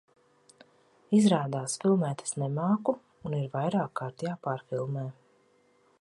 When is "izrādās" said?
1.17-1.75